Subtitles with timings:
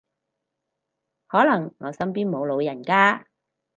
[1.27, 3.27] 可能我身邊冇老人家